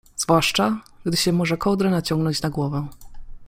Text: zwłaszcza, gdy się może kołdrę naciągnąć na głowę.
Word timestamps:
zwłaszcza, 0.17 0.81
gdy 1.05 1.17
się 1.17 1.31
może 1.33 1.57
kołdrę 1.57 1.89
naciągnąć 1.89 2.41
na 2.41 2.49
głowę. 2.49 2.87